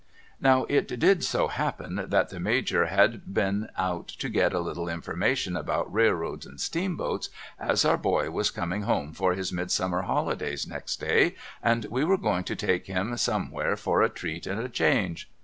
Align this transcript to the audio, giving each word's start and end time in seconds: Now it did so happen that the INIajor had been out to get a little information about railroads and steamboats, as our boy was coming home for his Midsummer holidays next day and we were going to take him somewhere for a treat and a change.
Now 0.41 0.65
it 0.67 0.87
did 0.99 1.23
so 1.23 1.47
happen 1.47 2.05
that 2.07 2.29
the 2.31 2.37
INIajor 2.39 2.87
had 2.87 3.31
been 3.31 3.69
out 3.77 4.07
to 4.07 4.29
get 4.29 4.51
a 4.51 4.59
little 4.59 4.89
information 4.89 5.55
about 5.55 5.93
railroads 5.93 6.47
and 6.47 6.59
steamboats, 6.59 7.29
as 7.59 7.85
our 7.85 7.97
boy 7.97 8.31
was 8.31 8.49
coming 8.49 8.81
home 8.81 9.13
for 9.13 9.35
his 9.35 9.53
Midsummer 9.53 10.01
holidays 10.01 10.65
next 10.65 10.99
day 10.99 11.35
and 11.61 11.85
we 11.91 12.03
were 12.03 12.17
going 12.17 12.45
to 12.45 12.55
take 12.55 12.87
him 12.87 13.15
somewhere 13.15 13.75
for 13.77 14.01
a 14.01 14.09
treat 14.09 14.47
and 14.47 14.59
a 14.59 14.69
change. 14.69 15.29